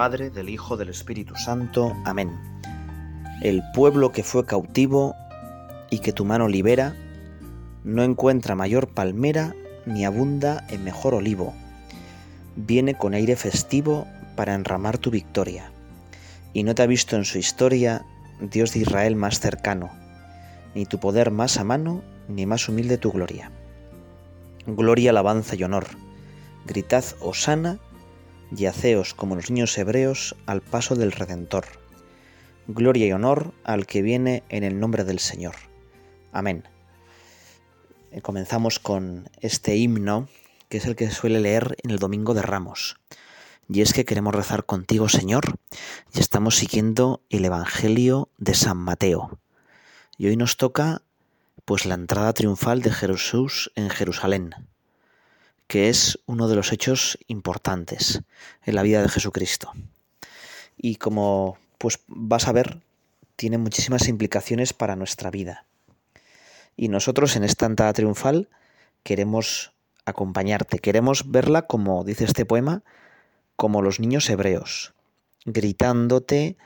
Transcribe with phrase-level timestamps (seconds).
[0.00, 1.94] Padre, del Hijo, del Espíritu Santo.
[2.06, 2.30] Amén.
[3.42, 5.14] El pueblo que fue cautivo
[5.90, 6.96] y que tu mano libera,
[7.84, 9.54] no encuentra mayor palmera
[9.84, 11.52] ni abunda en mejor olivo.
[12.56, 15.70] Viene con aire festivo para enramar tu victoria.
[16.54, 18.06] Y no te ha visto en su historia
[18.40, 19.90] Dios de Israel más cercano,
[20.74, 23.50] ni tu poder más a mano, ni más humilde tu gloria.
[24.66, 25.88] Gloria, alabanza y honor.
[26.64, 27.78] Gritad, Osana,
[28.50, 31.66] yaceos como los niños hebreos al paso del Redentor.
[32.66, 35.54] Gloria y honor al que viene en el nombre del Señor.
[36.32, 36.64] Amén.
[38.12, 40.28] Eh, comenzamos con este himno,
[40.68, 42.96] que es el que suele leer en el Domingo de Ramos.
[43.68, 45.58] Y es que queremos rezar contigo, Señor,
[46.12, 49.38] y estamos siguiendo el Evangelio de San Mateo.
[50.18, 51.02] Y hoy nos toca
[51.64, 54.69] pues la entrada triunfal de Jesús en Jerusalén
[55.70, 58.22] que es uno de los hechos importantes
[58.64, 59.70] en la vida de Jesucristo.
[60.76, 62.80] Y como pues vas a ver,
[63.36, 65.66] tiene muchísimas implicaciones para nuestra vida.
[66.76, 68.48] Y nosotros en esta entrada triunfal
[69.04, 69.72] queremos
[70.06, 72.82] acompañarte, queremos verla como dice este poema,
[73.54, 74.92] como los niños hebreos,
[75.44, 76.56] gritándote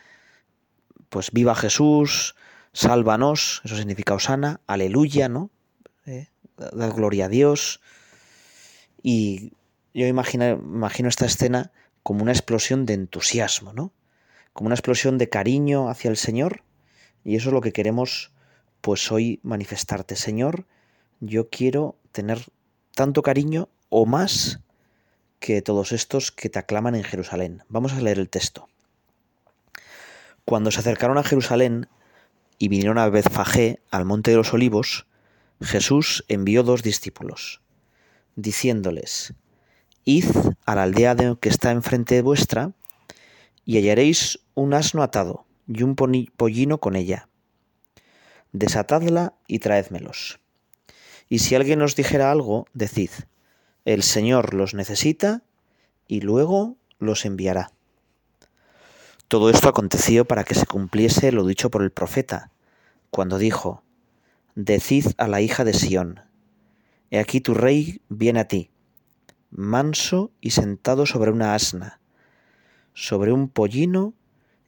[1.10, 2.36] pues viva Jesús,
[2.72, 5.50] sálvanos, eso significa osana, aleluya, ¿no?
[6.06, 7.82] Eh, da gloria a Dios,
[9.06, 9.52] y
[9.92, 13.92] yo imagino, esta escena como una explosión de entusiasmo, ¿no?
[14.54, 16.62] Como una explosión de cariño hacia el Señor.
[17.22, 18.32] Y eso es lo que queremos,
[18.80, 20.16] pues hoy manifestarte.
[20.16, 20.66] Señor,
[21.20, 22.38] yo quiero tener
[22.94, 24.60] tanto cariño o más
[25.38, 27.62] que todos estos que te aclaman en Jerusalén.
[27.68, 28.70] Vamos a leer el texto.
[30.46, 31.88] Cuando se acercaron a Jerusalén
[32.56, 35.06] y vinieron a Betfagé, al monte de los olivos,
[35.60, 37.60] Jesús envió dos discípulos
[38.36, 39.34] diciéndoles,
[40.04, 40.26] Id
[40.66, 42.72] a la aldea que está enfrente de vuestra,
[43.64, 47.28] y hallaréis un asno atado y un pollino con ella.
[48.52, 50.40] Desatadla y traédmelos.
[51.28, 53.10] Y si alguien os dijera algo, decid,
[53.84, 55.42] el Señor los necesita,
[56.06, 57.70] y luego los enviará.
[59.28, 62.50] Todo esto aconteció para que se cumpliese lo dicho por el profeta,
[63.10, 63.82] cuando dijo,
[64.54, 66.20] Decid a la hija de Sión,
[67.14, 68.72] He aquí tu rey viene a ti,
[69.52, 72.00] manso y sentado sobre una asna,
[72.92, 74.14] sobre un pollino,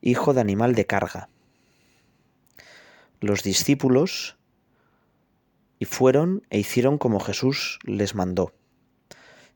[0.01, 1.29] hijo de animal de carga.
[3.21, 4.37] Los discípulos
[5.81, 8.55] y fueron e hicieron como Jesús les mandó.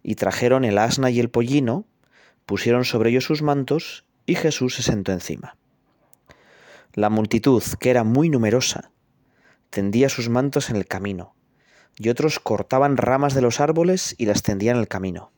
[0.02, 1.86] Y trajeron el asna y el pollino,
[2.44, 5.56] pusieron sobre ellos sus mantos, y Jesús se sentó encima.
[6.94, 8.90] La multitud, que era muy numerosa,
[9.70, 11.36] tendía sus mantos en el camino
[11.98, 15.30] y otros cortaban ramas de los árboles y las tendían en el camino.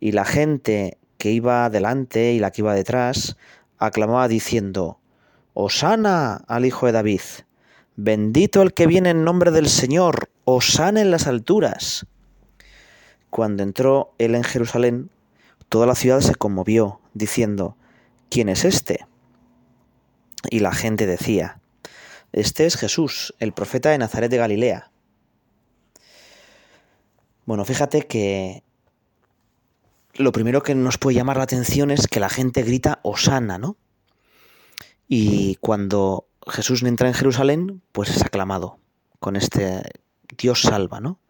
[0.00, 3.36] Y la gente que iba delante y la que iba detrás
[3.78, 4.98] aclamaba diciendo,
[5.54, 7.20] Osana al Hijo de David,
[7.96, 12.06] bendito el que viene en nombre del Señor, Osana en las alturas.
[13.30, 15.10] Cuando entró él en Jerusalén,
[15.68, 17.76] toda la ciudad se conmovió, diciendo,
[18.30, 19.06] ¿quién es este?
[20.50, 21.60] Y la gente decía,
[22.32, 24.90] Este es Jesús, el profeta de Nazaret de Galilea.
[27.48, 28.62] Bueno, fíjate que
[30.12, 33.78] lo primero que nos puede llamar la atención es que la gente grita Osana, ¿no?
[35.08, 38.80] Y cuando Jesús entra en Jerusalén, pues es aclamado
[39.18, 39.80] con este
[40.36, 41.20] Dios salva, ¿no?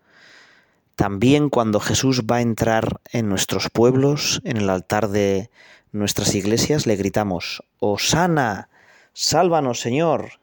[0.96, 5.50] También cuando Jesús va a entrar en nuestros pueblos, en el altar de
[5.92, 8.70] nuestras iglesias, le gritamos, Osana,
[9.12, 10.40] sálvanos Señor.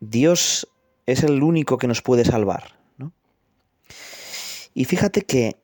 [0.00, 0.68] Dios
[1.04, 2.76] es el único que nos puede salvar.
[4.76, 5.56] Y fíjate que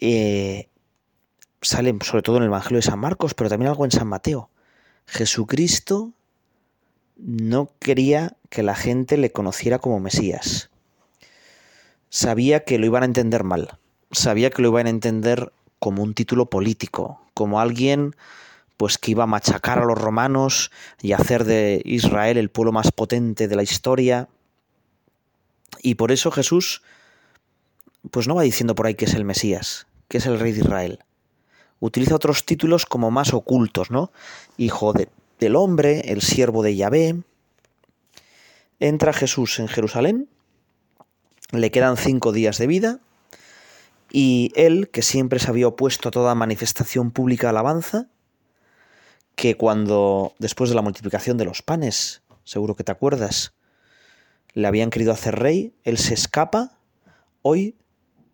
[0.00, 0.70] eh,
[1.60, 4.48] sale sobre todo en el Evangelio de San Marcos, pero también algo en San Mateo.
[5.04, 6.14] Jesucristo
[7.18, 10.70] no quería que la gente le conociera como Mesías.
[12.08, 13.76] Sabía que lo iban a entender mal.
[14.10, 18.16] Sabía que lo iban a entender como un título político, como alguien
[18.78, 20.70] pues que iba a machacar a los romanos
[21.02, 24.30] y hacer de Israel el pueblo más potente de la historia.
[25.82, 26.80] Y por eso Jesús
[28.10, 30.60] pues no va diciendo por ahí que es el Mesías, que es el rey de
[30.60, 30.98] Israel.
[31.78, 34.12] Utiliza otros títulos como más ocultos, ¿no?
[34.56, 34.92] Hijo
[35.38, 37.22] del hombre, el siervo de Yahvé.
[38.78, 40.28] Entra Jesús en Jerusalén,
[41.52, 43.00] le quedan cinco días de vida,
[44.12, 48.08] y él, que siempre se había opuesto a toda manifestación pública alabanza,
[49.36, 53.54] que cuando, después de la multiplicación de los panes, seguro que te acuerdas,
[54.52, 56.76] le habían querido hacer rey, él se escapa,
[57.42, 57.76] hoy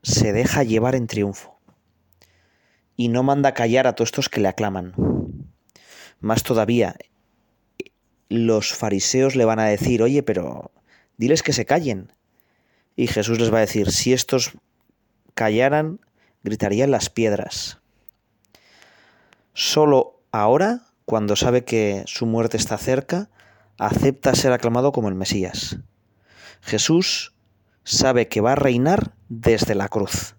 [0.06, 1.58] se deja llevar en triunfo.
[2.98, 4.94] y no manda callar a todos estos que le aclaman.
[6.20, 6.96] Más todavía,
[8.30, 10.70] los fariseos le van a decir, oye, pero
[11.18, 12.12] diles que se callen.
[12.94, 14.52] Y Jesús les va a decir, si estos
[15.34, 16.00] callaran,
[16.42, 17.80] gritarían las piedras.
[19.52, 23.28] Solo ahora, cuando sabe que su muerte está cerca,
[23.76, 25.80] acepta ser aclamado como el Mesías.
[26.62, 27.35] Jesús
[27.86, 30.34] sabe que va a reinar desde la cruz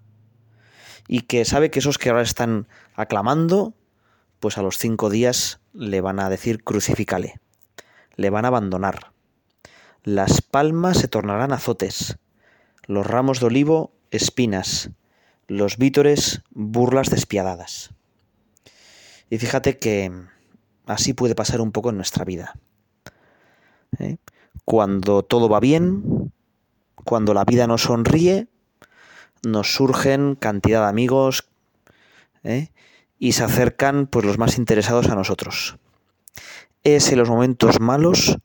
[1.08, 3.74] y que sabe que esos que ahora están aclamando,
[4.42, 7.40] pues a los cinco días le van a decir crucifícale,
[8.16, 9.14] le van a abandonar.
[10.04, 12.18] Las palmas se tornarán azotes,
[12.86, 14.92] los ramos de olivo espinas,
[15.48, 17.92] los vítores burlas despiadadas.
[19.30, 20.12] Y fíjate que
[20.86, 22.60] así puede pasar un poco en nuestra vida.
[24.00, 24.18] ¿eh?
[24.66, 26.34] Cuando todo va bien,
[27.08, 28.50] cuando la vida nos sonríe,
[29.42, 31.48] nos surgen cantidad de amigos
[32.44, 32.74] ¿eh?
[33.18, 35.78] y se acercan pues los más interesados a nosotros.
[36.84, 38.40] Es en los momentos malos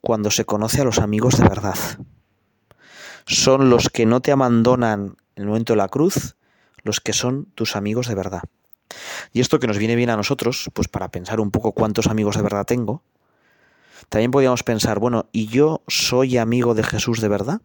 [0.00, 1.76] cuando se conoce a los amigos de verdad.
[3.26, 6.36] Son los que no te abandonan en el momento de la cruz,
[6.84, 8.42] los que son tus amigos de verdad.
[9.34, 12.36] Y esto que nos viene bien a nosotros, pues para pensar un poco cuántos amigos
[12.36, 13.02] de verdad tengo,
[14.08, 17.60] también podríamos pensar, bueno, ¿y yo soy amigo de Jesús de verdad?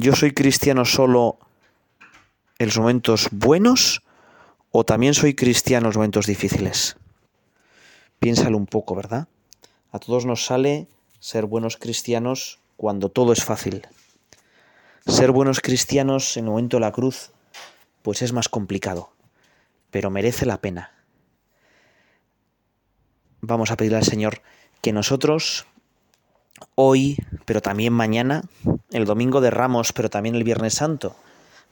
[0.00, 1.38] ¿Yo soy cristiano solo
[2.58, 4.02] en los momentos buenos
[4.70, 6.96] o también soy cristiano en los momentos difíciles?
[8.20, 9.26] Piénsalo un poco, ¿verdad?
[9.90, 10.86] A todos nos sale
[11.18, 13.88] ser buenos cristianos cuando todo es fácil.
[15.04, 17.32] Ser buenos cristianos en el momento de la cruz,
[18.02, 19.10] pues es más complicado,
[19.90, 20.92] pero merece la pena
[23.40, 24.42] vamos a pedirle al Señor
[24.80, 25.66] que nosotros
[26.74, 28.42] hoy, pero también mañana,
[28.90, 31.16] el domingo de Ramos, pero también el Viernes Santo,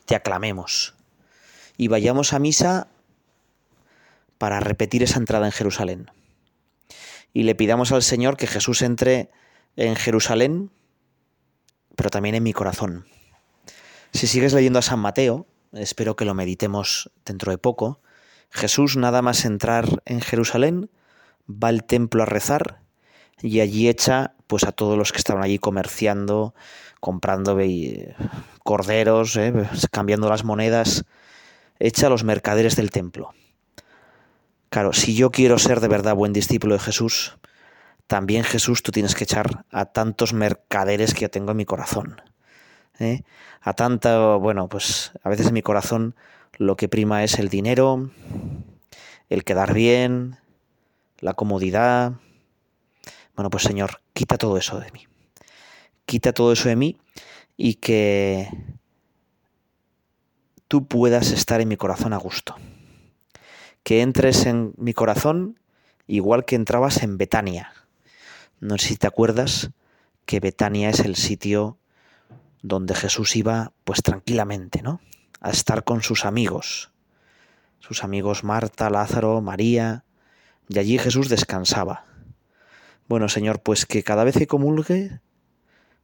[0.04, 0.94] te aclamemos
[1.76, 2.88] y vayamos a misa
[4.38, 6.10] para repetir esa entrada en Jerusalén.
[7.32, 9.30] Y le pidamos al Señor que Jesús entre
[9.76, 10.70] en Jerusalén,
[11.94, 13.06] pero también en mi corazón.
[14.12, 18.00] Si sigues leyendo a San Mateo, espero que lo meditemos dentro de poco,
[18.50, 20.90] Jesús nada más entrar en Jerusalén,
[21.48, 22.80] va al templo a rezar
[23.42, 26.54] y allí echa pues a todos los que estaban allí comerciando,
[27.00, 27.58] comprando
[28.62, 29.52] corderos, eh,
[29.90, 31.04] cambiando las monedas,
[31.78, 33.32] echa a los mercaderes del templo.
[34.69, 37.38] Claro, si yo quiero ser de verdad buen discípulo de Jesús,
[38.06, 42.20] también Jesús tú tienes que echar a tantos mercaderes que yo tengo en mi corazón.
[42.99, 43.22] ¿eh?
[43.60, 46.14] A tanto, bueno, pues a veces en mi corazón
[46.56, 48.10] lo que prima es el dinero,
[49.28, 50.38] el quedar bien,
[51.19, 52.12] la comodidad.
[53.34, 55.06] Bueno, pues Señor, quita todo eso de mí.
[56.06, 56.97] Quita todo eso de mí
[57.56, 58.49] y que
[60.69, 62.56] tú puedas estar en mi corazón a gusto.
[63.82, 65.58] Que entres en mi corazón
[66.06, 67.73] igual que entrabas en Betania.
[68.61, 69.70] No sé si te acuerdas
[70.25, 71.79] que Betania es el sitio
[72.62, 75.00] donde Jesús iba pues tranquilamente, ¿no?
[75.41, 76.91] A estar con sus amigos.
[77.81, 80.05] Sus amigos Marta, Lázaro, María,
[80.69, 82.04] y allí Jesús descansaba.
[83.09, 85.21] Bueno, Señor, pues que cada vez que comulgue,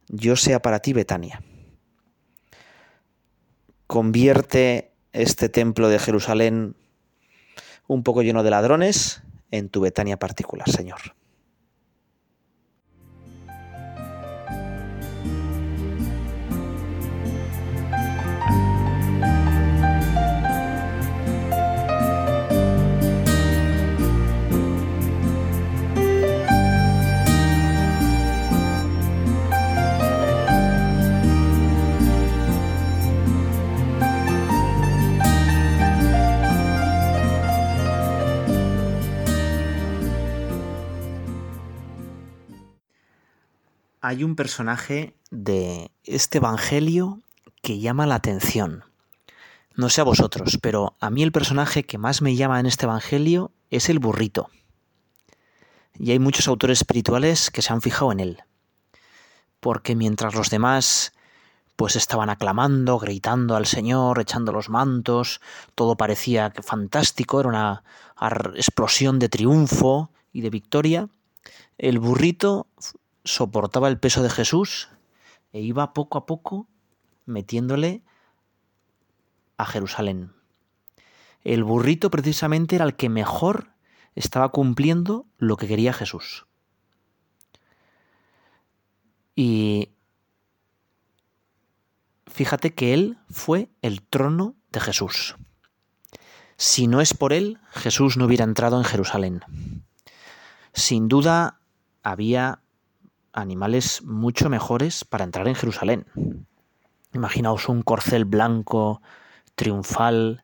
[0.07, 1.41] yo sea para ti Betania.
[3.87, 6.75] Convierte este templo de Jerusalén
[7.87, 11.15] un poco lleno de ladrones en tu Betania particular, Señor.
[44.03, 47.21] Hay un personaje de este Evangelio
[47.61, 48.83] que llama la atención.
[49.75, 52.85] No sé a vosotros, pero a mí el personaje que más me llama en este
[52.85, 54.49] Evangelio es el burrito.
[55.97, 58.43] Y hay muchos autores espirituales que se han fijado en él.
[59.61, 61.13] Porque mientras los demás
[61.77, 65.39] pues estaban aclamando, gritando al Señor, echando los mantos,
[65.75, 67.83] todo parecía fantástico, era una
[68.55, 71.07] explosión de triunfo y de victoria,
[71.77, 72.67] el burrito
[73.23, 74.89] soportaba el peso de Jesús
[75.51, 76.67] e iba poco a poco
[77.25, 78.01] metiéndole
[79.57, 80.33] a Jerusalén.
[81.43, 83.73] El burrito precisamente era el que mejor
[84.15, 86.45] estaba cumpliendo lo que quería Jesús.
[89.35, 89.89] Y
[92.27, 95.35] fíjate que él fue el trono de Jesús.
[96.57, 99.43] Si no es por él, Jesús no hubiera entrado en Jerusalén.
[100.73, 101.59] Sin duda
[102.03, 102.62] había
[103.33, 106.05] animales mucho mejores para entrar en Jerusalén.
[107.13, 109.01] Imaginaos un corcel blanco,
[109.55, 110.43] triunfal,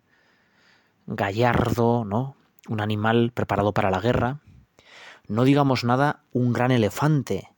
[1.06, 2.36] gallardo, ¿no?
[2.68, 4.40] Un animal preparado para la guerra.
[5.28, 7.50] No digamos nada, un gran elefante,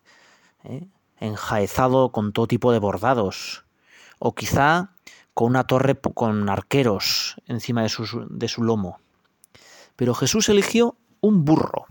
[0.64, 0.88] ¿eh?
[1.18, 3.66] enjaezado con todo tipo de bordados.
[4.20, 4.92] O quizá
[5.34, 9.00] con una torre con arqueros encima de su, de su lomo.
[9.96, 11.86] Pero Jesús eligió un burro,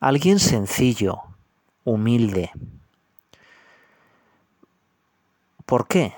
[0.00, 1.27] alguien sencillo,
[1.88, 2.50] humilde.
[5.64, 6.14] ¿Por qué?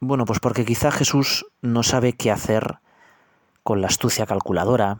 [0.00, 2.78] Bueno, pues porque quizá Jesús no sabe qué hacer
[3.62, 4.98] con la astucia calculadora,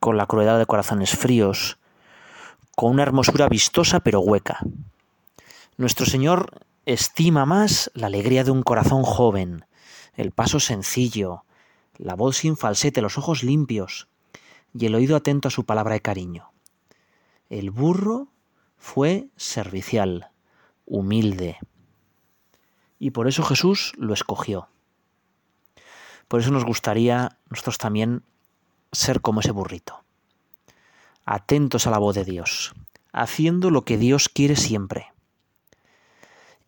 [0.00, 1.78] con la crueldad de corazones fríos,
[2.74, 4.58] con una hermosura vistosa pero hueca.
[5.76, 9.64] Nuestro Señor estima más la alegría de un corazón joven,
[10.14, 11.44] el paso sencillo,
[11.96, 14.08] la voz sin falsete, los ojos limpios
[14.74, 16.50] y el oído atento a su palabra de cariño.
[17.50, 18.31] El burro
[18.82, 20.32] fue servicial,
[20.86, 21.56] humilde,
[22.98, 24.68] y por eso Jesús lo escogió.
[26.26, 28.24] Por eso nos gustaría nosotros también
[28.90, 30.04] ser como ese burrito,
[31.24, 32.74] atentos a la voz de Dios,
[33.12, 35.12] haciendo lo que Dios quiere siempre.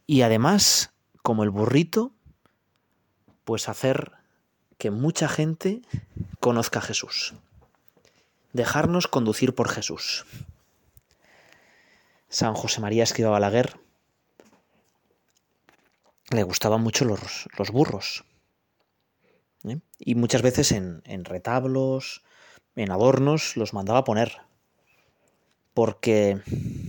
[0.06, 2.12] Y además, como el burrito,
[3.42, 4.12] pues hacer
[4.78, 5.82] que mucha gente
[6.38, 7.34] conozca a Jesús.
[8.52, 10.24] Dejarnos conducir por Jesús.
[12.34, 13.76] San José María Escriba Balaguer
[16.30, 18.24] le gustaban mucho los, los burros.
[19.62, 19.78] ¿eh?
[20.00, 22.24] Y muchas veces en, en retablos,
[22.74, 24.38] en adornos, los mandaba poner.
[25.74, 26.40] Porque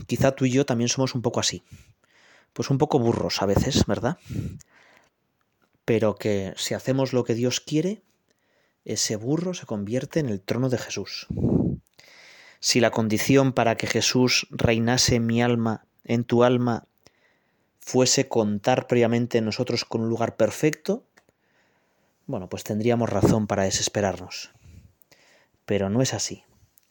[0.07, 1.61] quizá tú y yo también somos un poco así.
[2.53, 4.17] Pues un poco burros a veces, ¿verdad?
[5.85, 8.01] Pero que si hacemos lo que Dios quiere,
[8.83, 11.27] ese burro se convierte en el trono de Jesús.
[12.65, 16.87] Si la condición para que Jesús reinase en mi alma, en tu alma,
[17.79, 21.03] fuese contar previamente en nosotros con un lugar perfecto,
[22.25, 24.49] bueno, pues tendríamos razón para desesperarnos.
[25.67, 26.43] Pero no es así.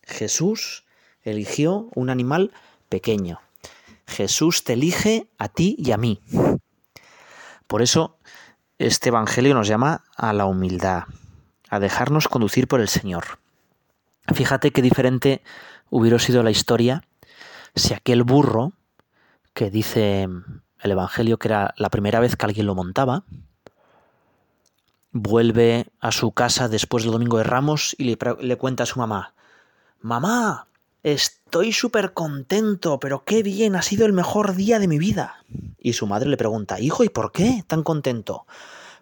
[0.05, 0.85] Jesús
[1.25, 2.53] eligió un animal
[2.89, 3.41] pequeño.
[4.07, 6.21] Jesús te elige a ti y a mí.
[7.67, 8.17] Por eso
[8.79, 11.03] este Evangelio nos llama a la humildad,
[11.69, 13.43] a dejarnos conducir por el Señor.
[14.33, 15.43] Fíjate qué diferente
[15.91, 17.03] hubiera sido la historia
[17.75, 18.73] si aquel burro
[19.53, 20.29] que dice
[20.81, 23.25] el Evangelio, que era la primera vez que alguien lo montaba,
[25.13, 29.35] vuelve a su casa después del Domingo de Ramos y le, cuenta a su mamá,
[30.01, 30.69] Mamá,
[31.03, 35.43] estoy súper contento, pero qué bien, ha sido el mejor día de mi vida.
[35.79, 38.47] Y su madre le pregunta, Hijo, ¿y por qué tan contento?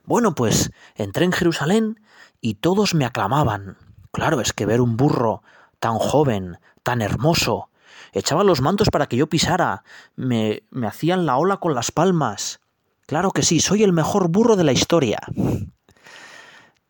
[0.05, 2.01] Bueno, pues entré en Jerusalén
[2.41, 3.77] y todos me aclamaban.
[4.13, 5.43] Claro, es que ver un burro
[5.81, 7.71] tan joven, tan hermoso,
[8.13, 9.85] Echaban los mantos para que yo pisara.
[10.17, 12.61] Me, me hacían la ola con las palmas.
[13.07, 15.19] Claro que sí, soy el mejor burro de la historia.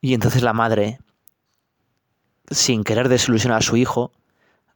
[0.01, 0.99] Y entonces la madre,
[2.51, 4.13] sin querer desilusionar a su hijo,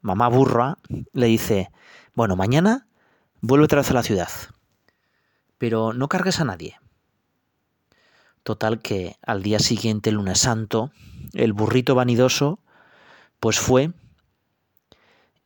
[0.03, 0.79] mamá burra,
[1.13, 1.71] le dice,
[2.15, 2.87] bueno, mañana
[3.41, 4.29] vuelve otra vez a la ciudad,
[5.59, 6.79] pero no cargues a nadie.
[8.47, 10.93] Total que al día siguiente, lunes santo,
[11.33, 12.61] el burrito vanidoso,
[13.41, 13.91] pues fue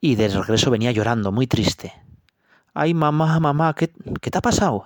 [0.02, 1.95] y de regreso venía llorando, muy triste.
[2.75, 3.90] Ay, mamá, mamá, ¿qué,
[4.21, 4.85] ¿qué te ha pasado?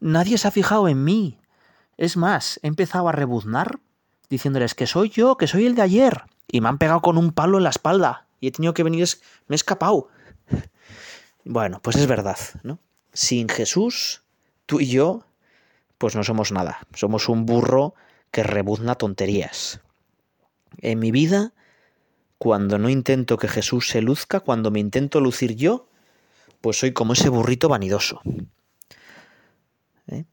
[0.00, 1.40] Nadie se ha fijado en mí.
[1.98, 3.80] Es más, he empezado a rebuznar
[4.30, 6.22] diciéndoles que soy yo, que soy el de ayer.
[6.50, 8.28] Y me han pegado con un palo en la espalda.
[8.40, 9.06] Y he tenido que venir,
[9.46, 10.08] me he escapado.
[11.44, 12.78] Bueno, pues es verdad, ¿no?
[13.12, 14.22] Sin Jesús,
[14.64, 15.26] tú y yo,
[16.02, 16.80] pues no somos nada.
[16.94, 17.94] Somos un burro
[18.32, 19.82] que rebuzna tonterías.
[20.78, 21.52] En mi vida
[22.38, 25.86] cuando no intento que Jesús se luzca, cuando me intento lucir yo,
[26.60, 28.20] pues soy como ese burrito vanidoso.
[30.08, 30.24] ¿Eh?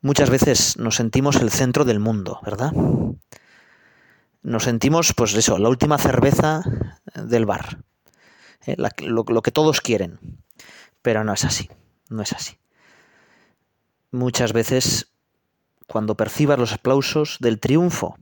[0.00, 2.72] Muchas veces nos sentimos el centro del mundo, ¿verdad?
[4.42, 6.64] Nos sentimos, pues eso, la última cerveza
[7.14, 7.78] del bar,
[8.66, 8.74] ¿eh?
[9.02, 10.18] lo que todos quieren.
[11.00, 11.70] Pero no es así,
[12.08, 12.58] no es así.
[14.14, 15.10] Muchas veces,
[15.88, 18.16] cuando percibas los aplausos del triunfo,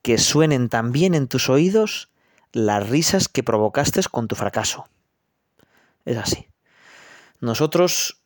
[0.00, 2.10] que suenen también en tus oídos
[2.52, 4.88] las risas que provocaste con tu fracaso.
[6.06, 6.48] Es así.
[7.40, 8.22] Nosotros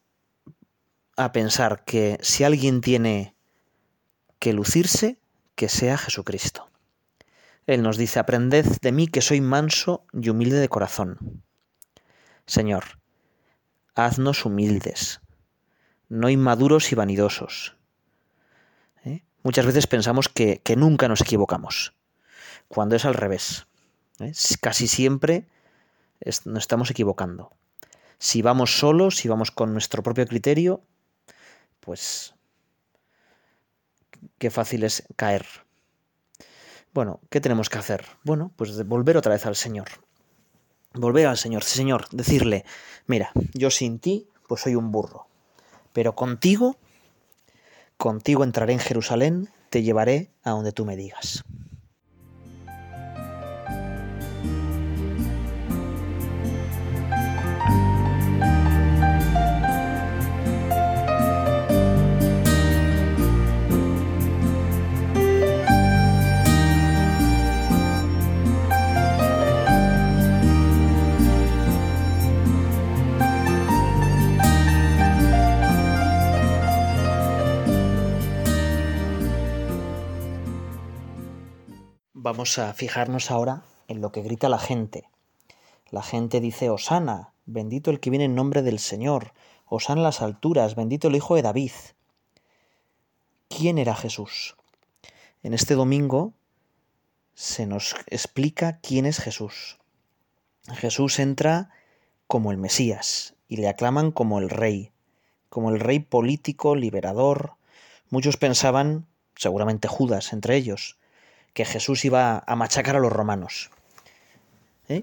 [1.16, 3.34] a pensar que si alguien tiene
[4.38, 5.18] que lucirse,
[5.56, 6.70] que sea Jesucristo.
[7.66, 11.42] Él nos dice, aprended de mí que soy manso y humilde de corazón.
[12.46, 13.00] Señor,
[13.96, 15.20] haznos humildes,
[16.08, 17.76] no inmaduros y vanidosos.
[19.04, 19.22] ¿eh?
[19.42, 21.94] muchas veces pensamos que, que nunca nos equivocamos,
[22.68, 23.66] cuando es al revés.
[24.20, 24.32] ¿eh?
[24.60, 25.46] Casi siempre
[26.44, 27.52] nos estamos equivocando.
[28.18, 30.82] Si vamos solos, si vamos con nuestro propio criterio,
[31.80, 32.34] pues
[34.38, 35.46] qué fácil es caer.
[36.92, 38.04] Bueno, ¿qué tenemos que hacer?
[38.24, 39.88] Bueno, pues volver otra vez al Señor.
[40.94, 42.64] Volver al Señor, Señor, decirle,
[43.06, 45.27] mira, yo sin ti, pues soy un burro.
[45.92, 46.76] Pero contigo,
[47.96, 51.44] contigo entraré en Jerusalén, te llevaré a donde tú me digas.
[82.30, 85.08] Vamos a fijarnos ahora en lo que grita la gente.
[85.88, 89.32] La gente dice, Osana, bendito el que viene en nombre del Señor,
[89.64, 91.72] Osana las alturas, bendito el Hijo de David.
[93.48, 94.56] ¿Quién era Jesús?
[95.42, 96.34] En este domingo
[97.32, 99.78] se nos explica quién es Jesús.
[100.74, 101.70] Jesús entra
[102.26, 104.92] como el Mesías y le aclaman como el rey,
[105.48, 107.54] como el rey político, liberador.
[108.10, 110.98] Muchos pensaban, seguramente Judas entre ellos,
[111.52, 113.70] que Jesús iba a machacar a los romanos.
[114.88, 115.02] ¿eh?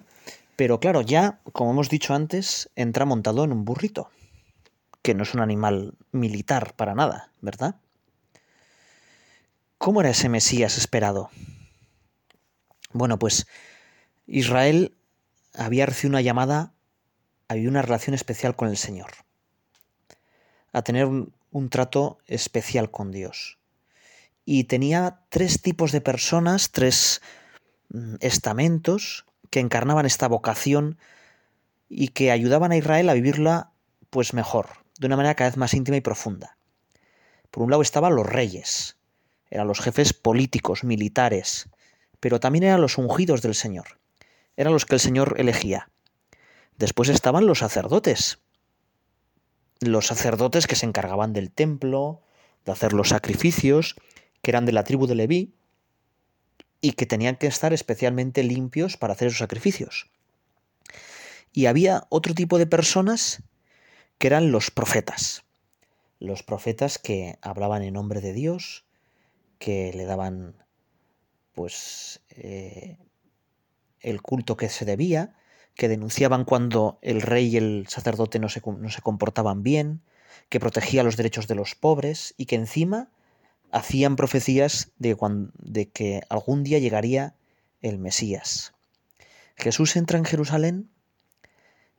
[0.55, 4.09] Pero claro, ya, como hemos dicho antes, entra montado en un burrito,
[5.01, 7.75] que no es un animal militar para nada, ¿verdad?
[9.77, 11.29] ¿Cómo era ese Mesías esperado?
[12.93, 13.47] Bueno, pues
[14.25, 14.95] Israel
[15.53, 16.71] había recibido una llamada,
[17.49, 19.11] había una relación especial con el Señor,
[20.71, 23.57] a tener un, un trato especial con Dios
[24.45, 27.21] y tenía tres tipos de personas, tres
[27.89, 30.97] mm, estamentos que encarnaban esta vocación
[31.89, 33.71] y que ayudaban a Israel a vivirla
[34.09, 34.67] pues mejor,
[34.99, 36.57] de una manera cada vez más íntima y profunda.
[37.51, 38.97] Por un lado estaban los reyes,
[39.49, 41.69] eran los jefes políticos, militares,
[42.19, 43.99] pero también eran los ungidos del Señor,
[44.55, 45.89] eran los que el Señor elegía.
[46.77, 48.39] Después estaban los sacerdotes,
[49.79, 52.21] los sacerdotes que se encargaban del templo,
[52.65, 53.95] de hacer los sacrificios,
[54.45, 55.55] que eran de la tribu de Leví
[56.79, 60.11] y que tenían que estar especialmente limpios para hacer esos sacrificios.
[61.51, 63.41] Y había otro tipo de personas
[64.19, 65.45] que eran los profetas.
[66.19, 68.85] Los profetas que hablaban en nombre de Dios,
[69.57, 70.63] que le daban
[71.53, 72.99] pues eh,
[73.99, 75.33] el culto que se debía,
[75.73, 80.03] que denunciaban cuando el rey y el sacerdote no se, no se comportaban bien,
[80.49, 83.09] que protegía los derechos de los pobres y que encima
[83.71, 87.35] hacían profecías de, que algún día llegaría
[87.81, 88.73] el Mesías.
[89.57, 90.89] Jesús entra en Jerusalén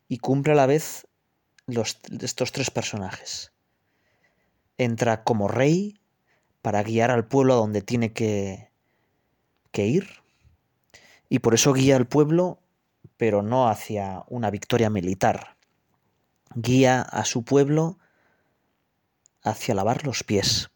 [0.08, 1.06] y cumple a la vez
[1.66, 3.52] los, estos tres personajes.
[4.78, 5.98] Entra como rey
[6.62, 8.70] para guiar al pueblo a donde tiene que
[9.74, 10.08] ir
[11.28, 12.60] y por eso guía al pueblo
[13.18, 15.56] pero no hacia una victoria militar.
[16.54, 17.98] Guía a su pueblo
[19.42, 20.70] hacia lavar los pies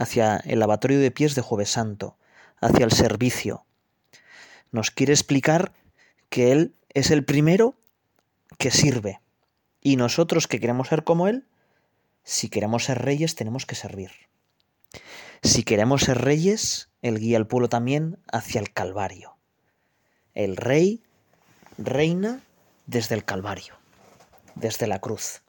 [0.00, 2.16] hacia el lavatorio de pies de Jueves Santo,
[2.58, 3.66] hacia el servicio.
[4.72, 5.74] Nos quiere explicar
[6.30, 7.78] que Él es el primero
[8.56, 9.20] que sirve.
[9.82, 11.46] Y nosotros que queremos ser como Él,
[12.24, 14.10] si queremos ser reyes tenemos que servir.
[15.42, 19.36] Si queremos ser reyes, Él guía al pueblo también hacia el Calvario.
[20.32, 21.02] El rey
[21.76, 22.42] reina
[22.86, 23.74] desde el Calvario,
[24.54, 25.42] desde la cruz.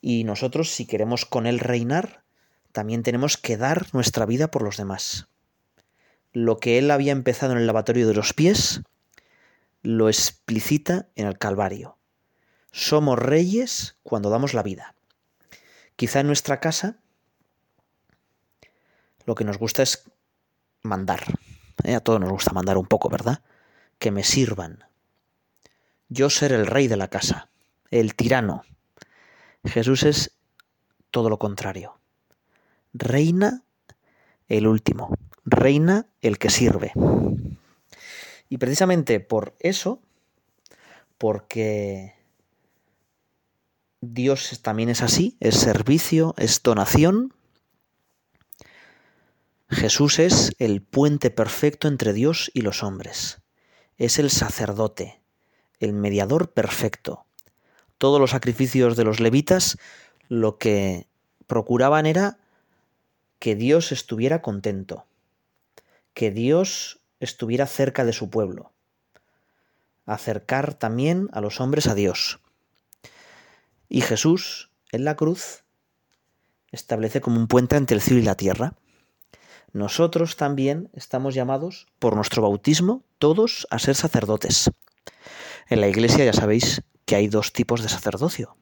[0.00, 2.24] Y nosotros, si queremos con Él reinar,
[2.78, 5.26] también tenemos que dar nuestra vida por los demás.
[6.32, 8.82] Lo que él había empezado en el lavatorio de los pies,
[9.82, 11.98] lo explicita en el Calvario.
[12.70, 14.94] Somos reyes cuando damos la vida.
[15.96, 17.00] Quizá en nuestra casa
[19.24, 20.08] lo que nos gusta es
[20.82, 21.24] mandar.
[21.82, 21.96] ¿eh?
[21.96, 23.42] A todos nos gusta mandar un poco, ¿verdad?
[23.98, 24.84] Que me sirvan.
[26.08, 27.50] Yo ser el rey de la casa,
[27.90, 28.62] el tirano.
[29.64, 30.38] Jesús es
[31.10, 31.97] todo lo contrario
[32.92, 33.64] reina
[34.48, 36.92] el último, reina el que sirve.
[38.48, 40.00] Y precisamente por eso,
[41.18, 42.14] porque
[44.00, 47.34] Dios también es así, es servicio, es donación,
[49.70, 53.42] Jesús es el puente perfecto entre Dios y los hombres.
[53.98, 55.20] Es el sacerdote,
[55.78, 57.26] el mediador perfecto.
[57.98, 59.76] Todos los sacrificios de los levitas
[60.28, 61.06] lo que
[61.46, 62.38] procuraban era
[63.38, 65.06] que Dios estuviera contento,
[66.14, 68.72] que Dios estuviera cerca de su pueblo,
[70.06, 72.40] acercar también a los hombres a Dios.
[73.88, 75.64] Y Jesús, en la cruz,
[76.72, 78.74] establece como un puente entre el cielo y la tierra.
[79.72, 84.70] Nosotros también estamos llamados por nuestro bautismo todos a ser sacerdotes.
[85.68, 88.56] En la iglesia ya sabéis que hay dos tipos de sacerdocio.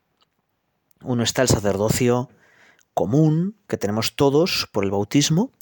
[1.03, 2.29] Uno está el sacerdocio
[2.97, 5.53] común que tenemos todos por el bautismo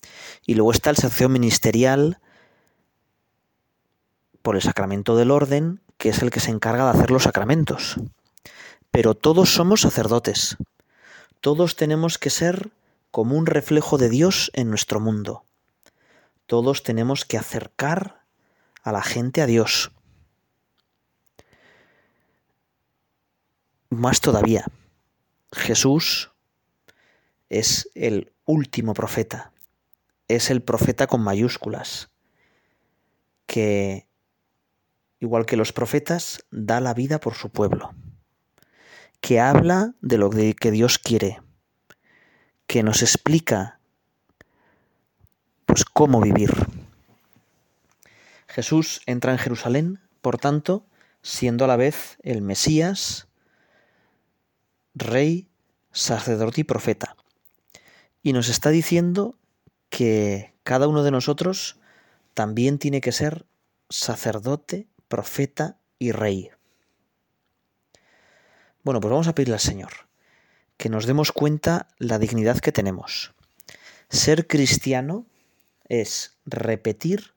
[0.46, 2.20] y luego está el sacerdocio ministerial
[4.40, 7.96] por el sacramento del orden, que es el que se encarga de hacer los sacramentos.
[8.92, 10.58] Pero todos somos sacerdotes.
[11.40, 12.70] Todos tenemos que ser
[13.10, 15.44] como un reflejo de Dios en nuestro mundo.
[16.46, 18.22] Todos tenemos que acercar
[18.84, 19.90] a la gente a Dios.
[23.90, 24.66] Más todavía,
[25.50, 26.30] Jesús
[27.48, 29.52] es el último profeta,
[30.28, 32.10] es el profeta con mayúsculas,
[33.46, 34.08] que,
[35.20, 37.94] igual que los profetas, da la vida por su pueblo,
[39.20, 41.40] que habla de lo que Dios quiere,
[42.66, 43.78] que nos explica
[45.66, 46.52] pues cómo vivir.
[48.46, 50.86] Jesús entra en Jerusalén, por tanto,
[51.22, 53.26] siendo a la vez el Mesías,
[54.94, 55.48] rey,
[55.90, 57.16] sacerdote y profeta.
[58.24, 59.36] Y nos está diciendo
[59.90, 61.78] que cada uno de nosotros
[62.32, 63.44] también tiene que ser
[63.90, 66.50] sacerdote, profeta y rey.
[68.82, 69.92] Bueno, pues vamos a pedirle al Señor
[70.78, 73.34] que nos demos cuenta la dignidad que tenemos.
[74.08, 75.26] Ser cristiano
[75.88, 77.34] es repetir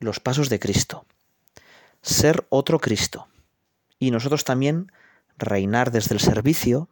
[0.00, 1.06] los pasos de Cristo,
[2.02, 3.28] ser otro Cristo.
[3.98, 4.92] Y nosotros también
[5.38, 6.88] reinar desde el servicio,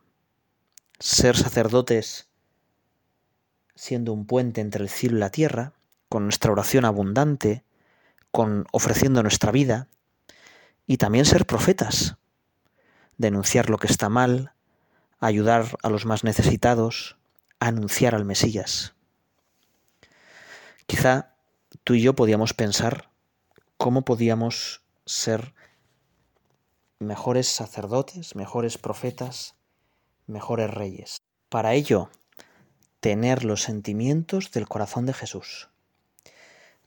[1.04, 2.30] ser sacerdotes
[3.74, 5.74] siendo un puente entre el cielo y la tierra,
[6.08, 7.62] con nuestra oración abundante,
[8.30, 9.88] con ofreciendo nuestra vida,
[10.86, 12.16] y también ser profetas,
[13.18, 14.54] denunciar lo que está mal,
[15.20, 17.18] ayudar a los más necesitados,
[17.60, 18.94] anunciar al Mesías.
[20.86, 21.34] Quizá
[21.84, 23.10] tú y yo podíamos pensar
[23.76, 25.52] cómo podíamos ser
[26.98, 29.54] mejores sacerdotes, mejores profetas,
[30.26, 31.18] mejores reyes.
[31.48, 32.10] Para ello,
[33.00, 35.68] tener los sentimientos del corazón de Jesús.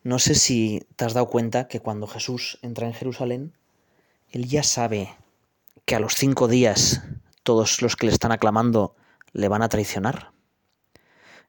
[0.04, 3.54] No sé si te has dado cuenta que cuando Jesús entra en Jerusalén,
[4.30, 5.16] él ya sabe
[5.86, 7.02] que a los cinco días
[7.44, 8.96] todos los que le están aclamando
[9.32, 10.32] le van a traicionar.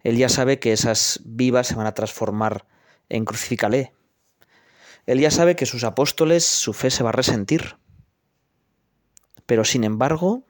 [0.03, 2.67] Él ya sabe que esas vivas se van a transformar
[3.09, 3.95] en crucifícale.
[5.07, 7.79] Él ya sabe que sus apóstoles, su fe se va a resentir.
[9.47, 10.45] Pero sin embargo,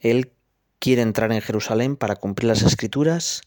[0.00, 0.32] Él
[0.78, 3.42] quiere entrar en Jerusalén para cumplir las escrituras,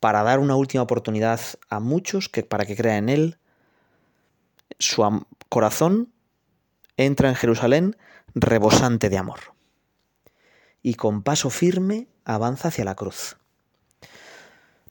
[0.00, 3.38] para dar una última oportunidad a muchos que para que crean en Él.
[4.78, 6.12] Su corazón
[6.96, 7.96] entra en Jerusalén
[8.34, 9.40] rebosante de amor
[10.82, 13.36] y con paso firme avanza hacia la cruz.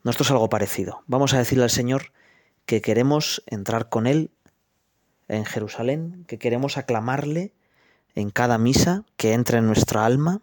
[0.03, 1.03] Nuestro es algo parecido.
[1.07, 2.11] Vamos a decirle al Señor
[2.65, 4.31] que queremos entrar con Él
[5.27, 7.53] en Jerusalén, que queremos aclamarle
[8.15, 10.41] en cada misa que entra en nuestra alma,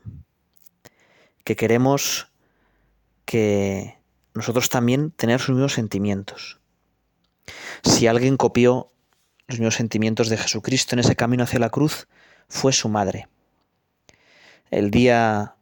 [1.44, 2.28] que queremos
[3.24, 3.98] que
[4.34, 6.58] nosotros también tener sus mismos sentimientos.
[7.82, 8.90] Si alguien copió
[9.46, 12.08] los mismos sentimientos de Jesucristo en ese camino hacia la cruz,
[12.48, 13.28] fue su madre.
[14.70, 15.54] El día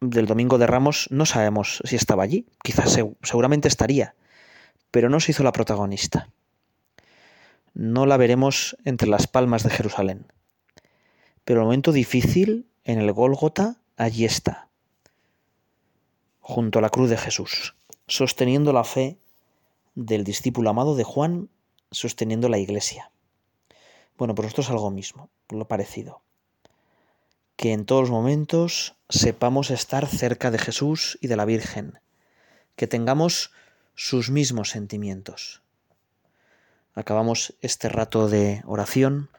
[0.00, 4.14] del Domingo de Ramos no sabemos si estaba allí, quizás seguramente estaría,
[4.90, 6.30] pero no se hizo la protagonista.
[7.74, 10.26] No la veremos entre las palmas de Jerusalén.
[11.44, 14.69] Pero el momento difícil, en el Gólgota, allí está,
[16.50, 17.76] junto a la cruz de Jesús,
[18.08, 19.16] sosteniendo la fe
[19.94, 21.48] del discípulo amado de Juan,
[21.92, 23.12] sosteniendo la iglesia.
[24.18, 26.22] Bueno, pues esto es algo mismo, lo parecido.
[27.54, 32.00] Que en todos los momentos sepamos estar cerca de Jesús y de la Virgen,
[32.74, 33.52] que tengamos
[33.94, 35.62] sus mismos sentimientos.
[36.94, 39.30] Acabamos este rato de oración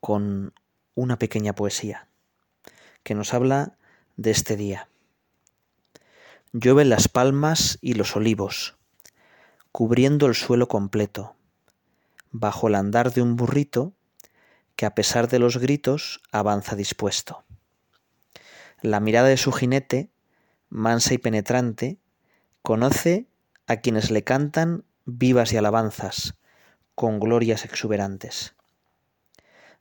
[0.00, 0.52] con
[0.96, 2.08] una pequeña poesía
[3.04, 3.76] que nos habla
[4.16, 4.89] de este día.
[6.52, 8.76] Llueven las palmas y los olivos,
[9.72, 11.36] cubriendo el suelo completo,
[12.30, 13.92] bajo el andar de un burrito
[14.76, 17.44] que a pesar de los gritos avanza dispuesto.
[18.82, 20.10] La mirada de su jinete,
[20.68, 21.98] mansa y penetrante,
[22.62, 23.28] conoce
[23.66, 26.34] a quienes le cantan vivas y alabanzas,
[26.94, 28.54] con glorias exuberantes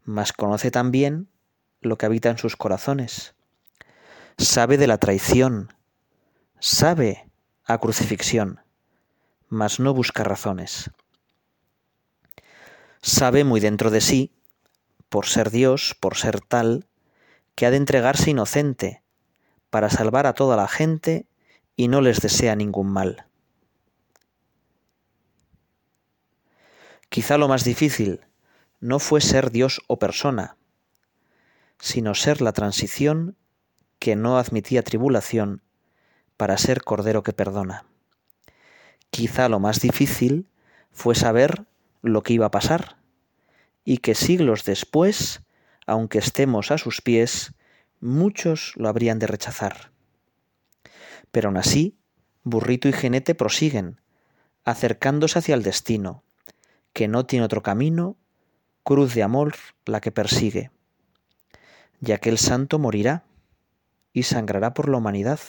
[0.10, 1.30] mas conoce también
[1.82, 3.36] lo que habita en sus corazones.
[4.40, 5.72] Sabe de la traición,
[6.60, 7.30] sabe
[7.66, 8.60] a crucifixión,
[9.48, 10.92] mas no busca razones.
[13.02, 14.34] Sabe muy dentro de sí,
[15.08, 16.88] por ser Dios, por ser tal,
[17.56, 19.02] que ha de entregarse inocente
[19.70, 21.28] para salvar a toda la gente
[21.76, 23.26] y no les desea ningún mal.
[27.08, 28.22] Quizá lo más difícil
[28.82, 30.58] no fue ser Dios o persona,
[31.80, 33.38] sino ser la transición
[33.98, 35.64] que no admitía tribulación
[36.40, 37.84] para ser Cordero que perdona.
[39.10, 40.48] Quizá lo más difícil
[40.90, 41.66] fue saber
[42.02, 42.96] lo que iba a pasar
[43.84, 45.42] y que siglos después,
[45.86, 47.56] aunque estemos a sus pies,
[48.00, 49.92] muchos lo habrían de rechazar.
[51.30, 51.98] Pero aún así,
[52.44, 54.00] burrito y jinete prosiguen,
[54.64, 56.24] acercándose hacia el destino,
[56.94, 58.16] que no tiene otro camino,
[58.84, 60.72] cruz de amor la que persigue.
[62.00, 63.26] Y aquel santo morirá
[64.14, 65.42] y sangrará por la humanidad.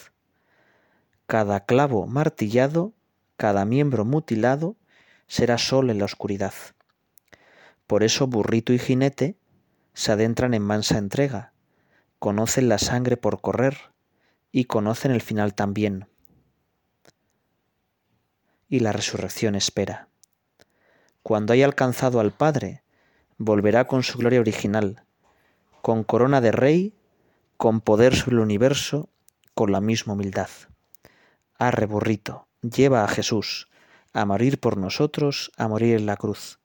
[1.31, 2.93] Cada clavo martillado,
[3.37, 4.75] cada miembro mutilado,
[5.29, 6.53] será sol en la oscuridad.
[7.87, 9.37] Por eso burrito y jinete
[9.95, 11.53] se adentran en mansa entrega,
[12.19, 13.93] conocen la sangre por correr
[14.51, 16.09] y conocen el final también.
[18.69, 20.09] Y la resurrección espera.
[21.23, 22.83] Cuando haya alcanzado al Padre,
[23.39, 25.05] volverá con su gloria original,
[25.81, 26.93] con corona de rey,
[27.57, 29.09] con poder sobre el universo,
[29.55, 30.49] con la misma humildad.
[31.61, 33.69] Arre, burrito, lleva a Jesús
[34.13, 36.59] a morir por nosotros, a morir en la cruz,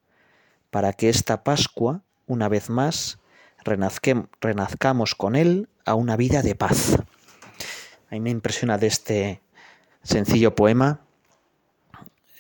[0.72, 3.20] para que esta Pascua, una vez más,
[4.42, 6.96] renazcamos con Él a una vida de paz.
[8.10, 9.42] A mí me impresiona de este
[10.02, 11.02] sencillo poema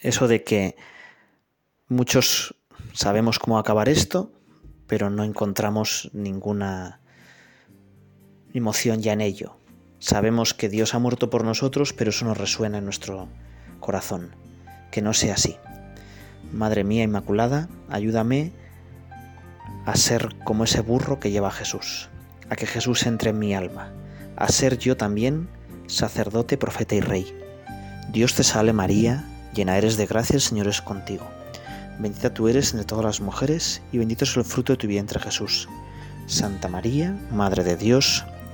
[0.02, 0.76] eso de que
[1.88, 2.56] Muchos
[2.94, 4.32] sabemos cómo acabar esto,
[4.88, 7.00] pero no encontramos ninguna
[8.56, 9.56] emoción ya en ello.
[10.00, 13.28] Sabemos que Dios ha muerto por nosotros, pero eso no resuena en nuestro
[13.80, 14.36] corazón.
[14.92, 15.58] Que no sea así.
[16.52, 18.54] Madre mía Inmaculada, ayúdame
[19.86, 22.10] a ser como ese burro que lleva a Jesús,
[22.50, 23.92] a que Jesús entre en mi alma,
[24.36, 25.48] a ser yo también
[25.88, 27.38] sacerdote, profeta y rey.
[28.12, 31.26] Dios te salve María, llena eres de gracia, el Señor es contigo.
[32.00, 35.20] Bendita tú eres entre todas las mujeres, y bendito es el fruto de tu vientre
[35.20, 35.70] Jesús.
[36.28, 38.26] Santa María, Madre de Dios,